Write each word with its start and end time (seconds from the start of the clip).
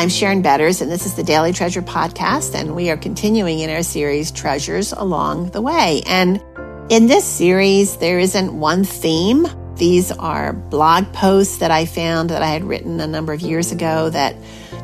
I'm 0.00 0.08
Sharon 0.08 0.40
Betters, 0.40 0.80
and 0.80 0.90
this 0.90 1.04
is 1.04 1.12
the 1.12 1.22
Daily 1.22 1.52
Treasure 1.52 1.82
Podcast, 1.82 2.54
and 2.54 2.74
we 2.74 2.88
are 2.88 2.96
continuing 2.96 3.58
in 3.58 3.68
our 3.68 3.82
series, 3.82 4.30
Treasures 4.30 4.92
Along 4.92 5.50
the 5.50 5.60
Way. 5.60 6.00
And 6.06 6.42
in 6.88 7.06
this 7.06 7.22
series, 7.22 7.98
there 7.98 8.18
isn't 8.18 8.58
one 8.58 8.82
theme. 8.82 9.46
These 9.74 10.10
are 10.10 10.54
blog 10.54 11.12
posts 11.12 11.58
that 11.58 11.70
I 11.70 11.84
found 11.84 12.30
that 12.30 12.40
I 12.40 12.46
had 12.46 12.64
written 12.64 12.98
a 12.98 13.06
number 13.06 13.34
of 13.34 13.42
years 13.42 13.72
ago 13.72 14.08
that 14.08 14.36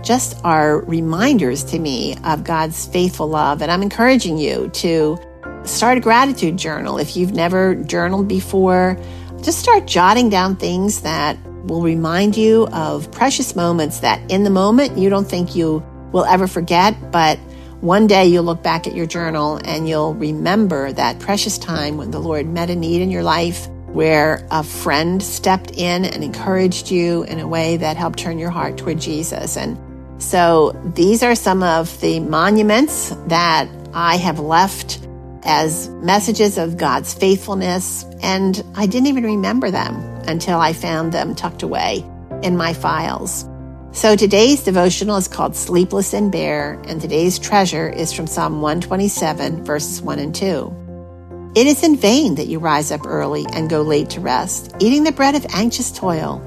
just 0.04 0.38
are 0.44 0.82
reminders 0.82 1.64
to 1.64 1.78
me 1.78 2.14
of 2.22 2.44
God's 2.44 2.84
faithful 2.84 3.26
love. 3.26 3.62
And 3.62 3.72
I'm 3.72 3.82
encouraging 3.82 4.36
you 4.36 4.68
to 4.74 5.16
start 5.64 5.96
a 5.96 6.00
gratitude 6.02 6.58
journal. 6.58 6.98
If 6.98 7.16
you've 7.16 7.32
never 7.32 7.74
journaled 7.74 8.28
before, 8.28 9.00
just 9.40 9.60
start 9.60 9.86
jotting 9.86 10.28
down 10.28 10.56
things 10.56 11.00
that 11.00 11.38
will 11.66 11.82
remind 11.82 12.36
you 12.36 12.66
of 12.68 13.10
precious 13.10 13.56
moments 13.56 14.00
that 14.00 14.20
in 14.30 14.44
the 14.44 14.50
moment 14.50 14.96
you 14.96 15.10
don't 15.10 15.28
think 15.28 15.54
you 15.54 15.84
will 16.12 16.24
ever 16.24 16.46
forget, 16.46 17.10
but 17.10 17.38
one 17.80 18.06
day 18.06 18.26
you'll 18.26 18.44
look 18.44 18.62
back 18.62 18.86
at 18.86 18.94
your 18.94 19.06
journal 19.06 19.60
and 19.64 19.88
you'll 19.88 20.14
remember 20.14 20.92
that 20.92 21.18
precious 21.18 21.58
time 21.58 21.96
when 21.96 22.10
the 22.10 22.18
Lord 22.18 22.46
met 22.46 22.70
a 22.70 22.76
need 22.76 23.02
in 23.02 23.10
your 23.10 23.22
life, 23.22 23.68
where 23.88 24.46
a 24.50 24.62
friend 24.62 25.22
stepped 25.22 25.72
in 25.72 26.04
and 26.04 26.24
encouraged 26.24 26.90
you 26.90 27.24
in 27.24 27.38
a 27.38 27.46
way 27.46 27.76
that 27.76 27.96
helped 27.96 28.18
turn 28.18 28.38
your 28.38 28.50
heart 28.50 28.78
toward 28.78 29.00
Jesus. 29.00 29.56
And 29.56 29.78
so 30.22 30.72
these 30.94 31.22
are 31.22 31.34
some 31.34 31.62
of 31.62 32.00
the 32.00 32.20
monuments 32.20 33.10
that 33.26 33.68
I 33.92 34.16
have 34.16 34.38
left 34.38 35.06
as 35.42 35.88
messages 35.88 36.58
of 36.58 36.76
God's 36.76 37.14
faithfulness, 37.14 38.04
and 38.22 38.64
I 38.74 38.86
didn't 38.86 39.06
even 39.06 39.24
remember 39.24 39.70
them 39.70 40.15
until 40.26 40.58
I 40.58 40.72
found 40.72 41.12
them 41.12 41.34
tucked 41.34 41.62
away 41.62 42.04
in 42.42 42.56
my 42.56 42.72
files. 42.72 43.48
So 43.92 44.14
today's 44.14 44.62
devotional 44.62 45.16
is 45.16 45.26
called 45.26 45.56
Sleepless 45.56 46.12
in 46.12 46.30
Bear, 46.30 46.80
and 46.86 47.00
today's 47.00 47.38
treasure 47.38 47.88
is 47.88 48.12
from 48.12 48.26
Psalm 48.26 48.60
127, 48.60 49.64
verses 49.64 50.02
1 50.02 50.18
and 50.18 50.34
2. 50.34 51.52
It 51.56 51.66
is 51.66 51.82
in 51.82 51.96
vain 51.96 52.34
that 52.34 52.48
you 52.48 52.58
rise 52.58 52.92
up 52.92 53.06
early 53.06 53.46
and 53.54 53.70
go 53.70 53.80
late 53.80 54.10
to 54.10 54.20
rest, 54.20 54.74
eating 54.80 55.04
the 55.04 55.12
bread 55.12 55.34
of 55.34 55.46
anxious 55.54 55.90
toil, 55.90 56.42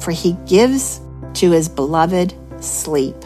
for 0.00 0.12
he 0.12 0.34
gives 0.46 1.00
to 1.34 1.50
his 1.50 1.68
beloved 1.68 2.34
sleep. 2.62 3.16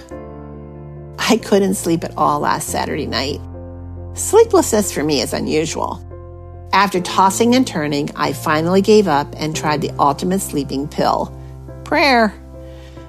I 1.18 1.36
couldn't 1.36 1.74
sleep 1.74 2.04
at 2.04 2.16
all 2.16 2.40
last 2.40 2.68
Saturday 2.68 3.06
night. 3.06 3.40
Sleeplessness 4.14 4.92
for 4.92 5.02
me 5.02 5.20
is 5.20 5.34
unusual. 5.34 6.05
After 6.76 7.00
tossing 7.00 7.54
and 7.54 7.66
turning, 7.66 8.10
I 8.16 8.34
finally 8.34 8.82
gave 8.82 9.08
up 9.08 9.34
and 9.38 9.56
tried 9.56 9.80
the 9.80 9.92
ultimate 9.92 10.40
sleeping 10.40 10.86
pill 10.86 11.34
prayer. 11.84 12.34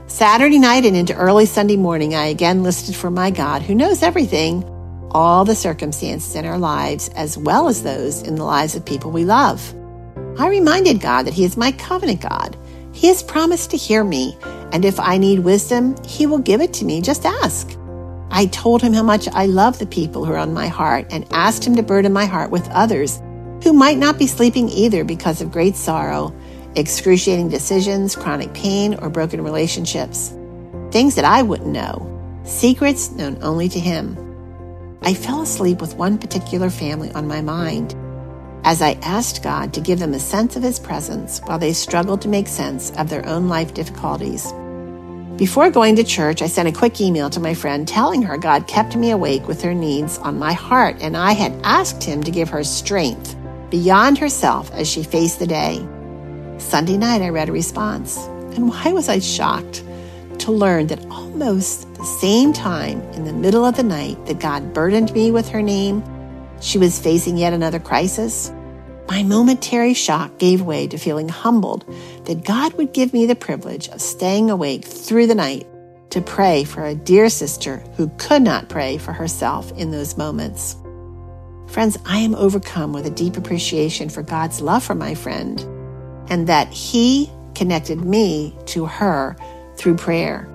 Saturday 0.08 0.58
night 0.58 0.86
and 0.86 0.96
into 0.96 1.14
early 1.14 1.46
Sunday 1.46 1.76
morning, 1.76 2.16
I 2.16 2.28
again 2.28 2.64
listed 2.64 2.96
for 2.96 3.12
my 3.12 3.30
God, 3.30 3.62
who 3.62 3.76
knows 3.76 4.04
everything, 4.04 4.64
all 5.12 5.44
the 5.44 5.54
circumstances 5.54 6.34
in 6.34 6.46
our 6.46 6.58
lives, 6.58 7.10
as 7.10 7.38
well 7.38 7.68
as 7.68 7.84
those 7.84 8.22
in 8.22 8.36
the 8.36 8.46
lives 8.46 8.74
of 8.74 8.86
people 8.86 9.12
we 9.12 9.26
love. 9.26 9.76
I 10.40 10.48
reminded 10.48 11.02
God 11.02 11.24
that 11.24 11.34
He 11.34 11.44
is 11.44 11.58
my 11.58 11.74
covenant 11.74 12.22
God. 12.22 12.56
He 12.94 13.08
has 13.08 13.22
promised 13.22 13.72
to 13.72 13.78
hear 13.78 14.06
me, 14.06 14.38
and 14.72 14.86
if 14.86 14.98
I 14.98 15.18
need 15.18 15.40
wisdom, 15.40 16.02
He 16.06 16.26
will 16.26 16.40
give 16.40 16.62
it 16.62 16.72
to 16.76 16.86
me. 16.86 17.02
Just 17.02 17.26
ask. 17.26 17.78
I 18.32 18.46
told 18.46 18.82
him 18.82 18.94
how 18.94 19.04
much 19.04 19.28
I 19.28 19.46
love 19.46 19.78
the 19.78 19.86
people 19.86 20.24
who 20.24 20.32
are 20.32 20.38
on 20.38 20.54
my 20.54 20.68
heart 20.68 21.08
and 21.12 21.28
asked 21.32 21.66
him 21.66 21.76
to 21.76 21.84
burden 21.84 22.14
my 22.14 22.26
heart 22.26 22.52
with 22.52 22.68
others 22.70 23.22
who 23.64 23.74
might 23.74 23.98
not 23.98 24.18
be 24.18 24.28
sleeping 24.28 24.70
either 24.70 25.04
because 25.04 25.42
of 25.42 25.52
great 25.52 25.76
sorrow, 25.76 26.34
excruciating 26.76 27.50
decisions, 27.50 28.16
chronic 28.16 28.54
pain, 28.54 28.96
or 28.96 29.10
broken 29.10 29.42
relationships. 29.42 30.36
Things 30.92 31.16
that 31.16 31.26
I 31.26 31.42
wouldn't 31.42 31.70
know, 31.70 32.42
secrets 32.44 33.12
known 33.12 33.38
only 33.42 33.70
to 33.70 33.80
him. 33.80 34.18
I 35.02 35.14
fell 35.14 35.42
asleep 35.42 35.82
with 35.82 35.96
one 35.96 36.18
particular 36.18 36.70
family 36.70 37.12
on 37.12 37.28
my 37.28 37.42
mind 37.42 37.96
as 38.68 38.82
I 38.82 39.00
asked 39.02 39.44
God 39.44 39.74
to 39.74 39.80
give 39.80 39.98
them 39.98 40.14
a 40.14 40.20
sense 40.20 40.58
of 40.58 40.62
His 40.62 40.78
presence 40.78 41.40
while 41.46 41.58
they 41.58 41.72
struggled 41.72 42.22
to 42.24 42.28
make 42.28 42.50
sense 42.50 42.92
of 42.98 43.10
their 43.10 43.26
own 43.26 43.48
life 43.48 43.74
difficulties. 43.74 44.52
Before 45.38 45.70
going 45.70 45.96
to 45.96 46.04
church, 46.04 46.42
I 46.42 46.48
sent 46.48 46.68
a 46.68 46.78
quick 46.78 47.00
email 47.00 47.30
to 47.30 47.40
my 47.40 47.54
friend 47.54 47.88
telling 47.88 48.22
her 48.24 48.38
God 48.38 48.68
kept 48.68 48.98
me 48.98 49.12
awake 49.12 49.48
with 49.48 49.62
her 49.62 49.74
needs 49.74 50.18
on 50.18 50.38
my 50.38 50.52
heart, 50.52 50.98
and 51.00 51.16
I 51.16 51.32
had 51.32 51.54
asked 51.64 52.04
Him 52.04 52.22
to 52.24 52.32
give 52.32 52.50
her 52.50 52.62
strength 52.62 53.37
beyond 53.70 54.18
herself 54.18 54.72
as 54.72 54.88
she 54.88 55.04
faced 55.04 55.40
the 55.40 55.48
day. 55.48 55.86
Sunday 56.58 56.98
night, 56.98 57.22
I 57.22 57.30
read 57.30 57.50
a 57.50 57.52
response. 57.52 58.18
And 58.56 58.70
why 58.70 58.92
was 58.92 59.10
I 59.10 59.20
shocked 59.20 59.84
to 60.40 60.52
learn 60.52 60.88
that 60.88 61.06
almost 61.08 61.94
the 61.96 62.06
same 62.06 62.54
time 62.54 63.02
in 63.14 63.26
the 63.26 63.34
middle 63.34 63.66
of 63.66 63.76
the 63.76 63.84
night 63.84 64.26
that 64.26 64.40
God 64.40 64.74
burdened 64.74 65.14
me 65.14 65.32
with 65.32 65.50
her 65.50 65.62
name, 65.62 66.04
she 66.62 66.78
was 66.78 67.00
facing 67.00 67.38
yet 67.38 67.54
another 67.54 67.80
crisis? 67.80 68.52
My 69.08 69.24
momentary 69.24 69.94
shock 69.94 70.38
gave 70.38 70.62
way 70.62 70.88
to 70.88 70.98
feeling 70.98 71.30
humbled 71.30 71.86
that 72.26 72.44
God 72.44 72.74
would 72.74 72.94
give 72.94 73.14
me 73.14 73.26
the 73.26 73.36
privilege 73.36 73.88
of 73.90 74.02
staying 74.02 74.50
awake 74.50 74.84
through 74.84 75.28
the 75.28 75.36
night 75.36 75.66
to 76.10 76.22
pray 76.22 76.64
for 76.64 76.86
a 76.86 76.96
dear 76.96 77.30
sister 77.30 77.78
who 77.96 78.10
could 78.18 78.42
not 78.42 78.70
pray 78.70 78.98
for 78.98 79.14
herself 79.14 79.72
in 79.74 79.92
those 79.92 80.18
moments. 80.18 80.76
Friends, 81.68 81.98
I 82.06 82.20
am 82.20 82.36
overcome 82.36 82.94
with 82.94 83.06
a 83.06 83.12
deep 83.12 83.38
appreciation 83.38 84.10
for 84.10 84.24
God's 84.24 84.62
love 84.62 84.84
for 84.84 84.96
my 84.96 85.14
friend 85.14 85.60
and 86.30 86.48
that 86.48 86.70
He 86.70 87.30
connected 87.56 88.04
me 88.04 88.56
to 88.68 88.86
her 88.86 89.36
through 89.76 89.98
prayer. 89.98 90.50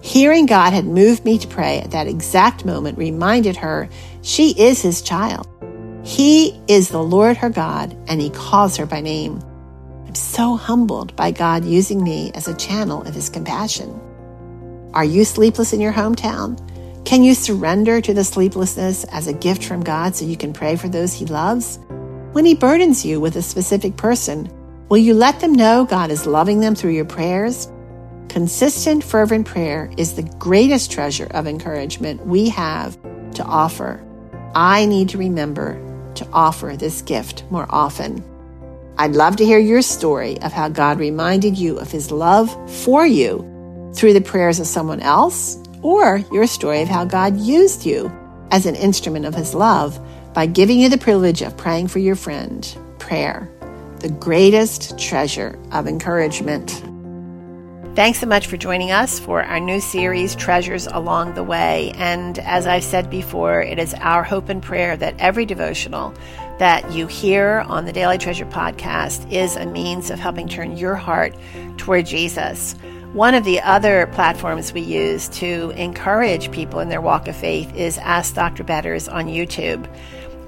Hearing 0.00 0.46
God 0.46 0.72
had 0.72 0.84
moved 0.84 1.24
me 1.24 1.38
to 1.38 1.48
pray 1.48 1.80
at 1.80 1.90
that 1.90 2.06
exact 2.06 2.64
moment 2.64 2.98
reminded 2.98 3.56
her 3.56 3.88
she 4.22 4.50
is 4.50 4.80
His 4.80 5.02
child 5.02 5.46
he 6.08 6.58
is 6.68 6.88
the 6.88 7.02
Lord 7.02 7.36
her 7.36 7.50
God, 7.50 7.94
and 8.08 8.18
He 8.18 8.30
calls 8.30 8.78
her 8.78 8.86
by 8.86 9.02
name. 9.02 9.42
I'm 10.06 10.14
so 10.14 10.56
humbled 10.56 11.14
by 11.16 11.32
God 11.32 11.66
using 11.66 12.02
me 12.02 12.32
as 12.32 12.48
a 12.48 12.56
channel 12.56 13.02
of 13.02 13.14
His 13.14 13.28
compassion. 13.28 14.00
Are 14.94 15.04
you 15.04 15.26
sleepless 15.26 15.74
in 15.74 15.82
your 15.82 15.92
hometown? 15.92 16.58
Can 17.08 17.24
you 17.24 17.34
surrender 17.34 18.02
to 18.02 18.12
the 18.12 18.22
sleeplessness 18.22 19.04
as 19.04 19.28
a 19.28 19.32
gift 19.32 19.64
from 19.64 19.82
God 19.82 20.14
so 20.14 20.26
you 20.26 20.36
can 20.36 20.52
pray 20.52 20.76
for 20.76 20.90
those 20.90 21.14
He 21.14 21.24
loves? 21.24 21.78
When 22.32 22.44
He 22.44 22.54
burdens 22.54 23.02
you 23.02 23.18
with 23.18 23.34
a 23.36 23.40
specific 23.40 23.96
person, 23.96 24.46
will 24.90 24.98
you 24.98 25.14
let 25.14 25.40
them 25.40 25.54
know 25.54 25.86
God 25.86 26.10
is 26.10 26.26
loving 26.26 26.60
them 26.60 26.74
through 26.74 26.90
your 26.90 27.06
prayers? 27.06 27.72
Consistent, 28.28 29.02
fervent 29.02 29.46
prayer 29.46 29.90
is 29.96 30.16
the 30.16 30.22
greatest 30.38 30.92
treasure 30.92 31.28
of 31.30 31.46
encouragement 31.46 32.26
we 32.26 32.50
have 32.50 32.98
to 33.36 33.42
offer. 33.42 34.04
I 34.54 34.84
need 34.84 35.08
to 35.08 35.16
remember 35.16 35.80
to 36.16 36.28
offer 36.30 36.76
this 36.76 37.00
gift 37.00 37.42
more 37.48 37.66
often. 37.70 38.22
I'd 38.98 39.16
love 39.16 39.36
to 39.36 39.46
hear 39.46 39.58
your 39.58 39.80
story 39.80 40.38
of 40.42 40.52
how 40.52 40.68
God 40.68 40.98
reminded 40.98 41.56
you 41.56 41.78
of 41.78 41.90
his 41.90 42.10
love 42.10 42.54
for 42.82 43.06
you 43.06 43.90
through 43.94 44.12
the 44.12 44.20
prayers 44.20 44.60
of 44.60 44.66
someone 44.66 45.00
else, 45.00 45.56
or 45.82 46.18
your 46.32 46.46
story 46.46 46.82
of 46.82 46.88
how 46.88 47.04
God 47.04 47.36
used 47.36 47.86
you 47.86 48.12
as 48.50 48.66
an 48.66 48.74
instrument 48.74 49.26
of 49.26 49.34
his 49.34 49.54
love 49.54 49.98
by 50.34 50.46
giving 50.46 50.80
you 50.80 50.88
the 50.88 50.98
privilege 50.98 51.42
of 51.42 51.56
praying 51.56 51.88
for 51.88 51.98
your 51.98 52.16
friend. 52.16 52.76
Prayer, 52.98 53.50
the 54.00 54.08
greatest 54.08 54.98
treasure 54.98 55.58
of 55.72 55.86
encouragement. 55.86 56.82
Thanks 57.94 58.20
so 58.20 58.26
much 58.26 58.46
for 58.46 58.56
joining 58.56 58.92
us 58.92 59.18
for 59.18 59.42
our 59.42 59.58
new 59.58 59.80
series, 59.80 60.36
Treasures 60.36 60.86
Along 60.86 61.34
the 61.34 61.42
Way. 61.42 61.90
And 61.96 62.38
as 62.38 62.64
I've 62.64 62.84
said 62.84 63.10
before, 63.10 63.60
it 63.60 63.80
is 63.80 63.92
our 63.94 64.22
hope 64.22 64.48
and 64.48 64.62
prayer 64.62 64.96
that 64.96 65.16
every 65.18 65.44
devotional 65.44 66.14
that 66.60 66.92
you 66.92 67.08
hear 67.08 67.64
on 67.66 67.86
the 67.86 67.92
Daily 67.92 68.16
Treasure 68.16 68.46
podcast 68.46 69.32
is 69.32 69.56
a 69.56 69.66
means 69.66 70.10
of 70.10 70.20
helping 70.20 70.46
turn 70.46 70.76
your 70.76 70.94
heart 70.94 71.34
toward 71.76 72.06
Jesus. 72.06 72.76
One 73.14 73.34
of 73.34 73.44
the 73.44 73.62
other 73.62 74.06
platforms 74.08 74.74
we 74.74 74.82
use 74.82 75.28
to 75.30 75.70
encourage 75.70 76.50
people 76.50 76.80
in 76.80 76.90
their 76.90 77.00
walk 77.00 77.26
of 77.26 77.34
faith 77.34 77.74
is 77.74 77.96
Ask 77.96 78.34
Dr. 78.34 78.64
Betters 78.64 79.08
on 79.08 79.28
YouTube. 79.28 79.88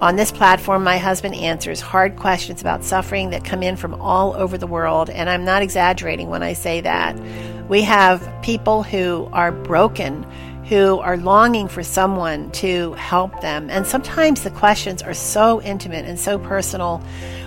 On 0.03 0.17
this 0.17 0.31
platform, 0.31 0.85
my 0.85 0.99
husband 0.99 1.35
answers 1.37 1.81
hard 1.81 2.17
questions 2.17 2.61
about 2.61 2.85
suffering 2.85 3.31
that 3.31 3.47
come 3.47 3.63
in 3.63 3.77
from 3.77 3.95
all 3.95 4.35
over 4.35 4.59
the 4.59 4.67
world, 4.67 5.09
and 5.09 5.31
I'm 5.31 5.45
not 5.45 5.63
exaggerating 5.63 6.29
when 6.29 6.43
I 6.43 6.53
say 6.53 6.83
that. 6.83 7.19
We 7.71 7.81
have 7.83 8.31
people 8.43 8.83
who 8.83 9.31
are 9.33 9.53
broken, 9.53 10.23
who 10.65 10.99
are 10.99 11.17
longing 11.17 11.67
for 11.67 11.83
someone 11.83 12.51
to 12.53 12.93
help 12.93 13.41
them, 13.41 13.71
and 13.71 13.87
sometimes 13.87 14.43
the 14.43 14.51
questions 14.51 15.01
are 15.03 15.15
so 15.15 15.63
intimate 15.63 16.05
and 16.05 16.21
so 16.21 16.39
personal. 16.39 17.03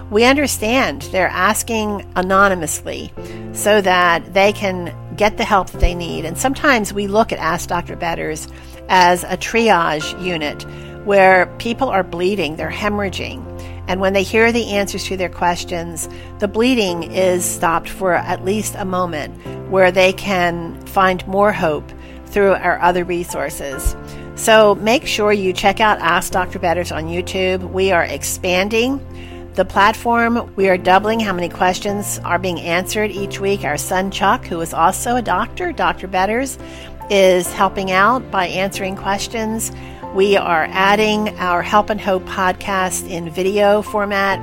We 0.10 0.26
understand 0.26 1.04
they're 1.04 1.28
asking 1.28 2.12
anonymously 2.16 3.14
so 3.54 3.80
that 3.80 4.34
they 4.34 4.54
can 4.54 4.96
get 5.14 5.38
the 5.38 5.46
help 5.46 5.70
that 5.72 5.80
they 5.82 5.96
need. 5.96 6.26
And 6.26 6.38
sometimes 6.38 6.94
we 6.94 7.08
look 7.08 7.32
at 7.32 7.40
Ask 7.40 7.70
Dr. 7.70 7.96
Betters 7.96 8.48
as 8.90 9.24
a 9.24 9.38
triage 9.38 10.22
unit 10.24 10.64
where 11.06 11.48
people 11.58 11.90
are 11.90 12.04
bleeding, 12.04 12.56
they're 12.56 12.70
hemorrhaging. 12.70 13.50
And 13.88 14.00
when 14.00 14.14
they 14.14 14.24
hear 14.24 14.52
the 14.52 14.72
answers 14.72 15.04
to 15.06 15.18
their 15.18 15.30
questions, 15.30 16.08
the 16.40 16.48
bleeding 16.48 17.04
is 17.04 17.44
stopped 17.44 17.90
for 17.90 18.14
at 18.14 18.46
least 18.46 18.76
a 18.78 18.86
moment 18.86 19.36
where 19.70 19.92
they 19.92 20.14
can 20.14 20.80
find 20.88 21.26
more 21.28 21.52
hope 21.52 21.92
through 22.28 22.54
our 22.54 22.80
other 22.80 23.04
resources. 23.04 23.96
So 24.36 24.76
make 24.76 25.06
sure 25.06 25.32
you 25.32 25.54
check 25.54 25.80
out 25.80 26.00
Ask 26.00 26.32
Dr. 26.32 26.60
Betters 26.60 26.92
on 26.92 27.06
YouTube. 27.06 27.72
We 27.72 27.92
are 27.92 28.04
expanding 28.04 29.06
the 29.56 29.66
platform. 29.66 30.54
We 30.56 30.70
are 30.70 30.78
doubling 30.78 31.20
how 31.20 31.34
many 31.34 31.50
questions 31.50 32.20
are 32.20 32.40
being 32.40 32.60
answered 32.60 33.12
each 33.12 33.40
week. 33.40 33.64
Our 33.64 33.78
son 33.78 34.12
Chuck, 34.12 34.46
who 34.46 34.60
is 34.62 34.74
also 34.74 35.16
a 35.16 35.22
doctor, 35.22 35.72
Dr. 35.72 36.08
Betters, 36.08 36.58
is 37.10 37.52
helping 37.54 37.92
out 37.92 38.32
by 38.32 38.48
answering 38.48 38.96
questions. 38.96 39.72
We 40.14 40.38
are 40.38 40.68
adding 40.72 41.30
our 41.40 41.62
Help 41.62 41.90
and 41.90 42.02
Hope 42.02 42.24
podcast 42.24 43.10
in 43.10 43.30
video 43.30 43.82
format 43.82 44.40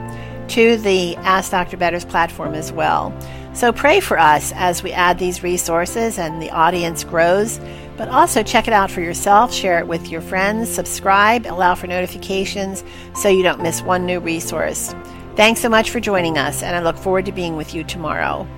to 0.50 0.76
the 0.76 1.16
Ask 1.16 1.50
Dr. 1.50 1.76
Betters 1.76 2.04
platform 2.04 2.54
as 2.54 2.72
well. 2.72 3.12
So 3.52 3.72
pray 3.72 4.00
for 4.00 4.18
us 4.18 4.52
as 4.54 4.82
we 4.82 4.92
add 4.92 5.18
these 5.18 5.42
resources 5.42 6.18
and 6.18 6.40
the 6.40 6.50
audience 6.50 7.04
grows. 7.04 7.58
But 8.00 8.08
also 8.08 8.42
check 8.42 8.66
it 8.66 8.72
out 8.72 8.90
for 8.90 9.02
yourself, 9.02 9.52
share 9.52 9.78
it 9.78 9.86
with 9.86 10.08
your 10.08 10.22
friends, 10.22 10.70
subscribe, 10.70 11.44
allow 11.44 11.74
for 11.74 11.86
notifications 11.86 12.82
so 13.14 13.28
you 13.28 13.42
don't 13.42 13.60
miss 13.60 13.82
one 13.82 14.06
new 14.06 14.20
resource. 14.20 14.94
Thanks 15.36 15.60
so 15.60 15.68
much 15.68 15.90
for 15.90 16.00
joining 16.00 16.38
us, 16.38 16.62
and 16.62 16.74
I 16.74 16.80
look 16.80 16.96
forward 16.96 17.26
to 17.26 17.32
being 17.32 17.56
with 17.56 17.74
you 17.74 17.84
tomorrow. 17.84 18.48